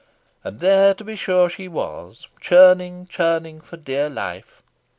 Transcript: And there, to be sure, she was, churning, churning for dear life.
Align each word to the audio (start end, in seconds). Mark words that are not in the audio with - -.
And 0.43 0.61
there, 0.61 0.95
to 0.95 1.03
be 1.03 1.15
sure, 1.15 1.47
she 1.47 1.67
was, 1.67 2.27
churning, 2.39 3.05
churning 3.05 3.61
for 3.61 3.77
dear 3.77 4.09
life. 4.09 4.63